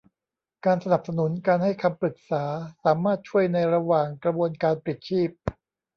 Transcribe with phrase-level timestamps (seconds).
[0.65, 2.43] การสนับสนุนการให้คำปรึกษา
[2.83, 5.29] สามารถช่วยในระหว่างกระบวนการปลิดชีพ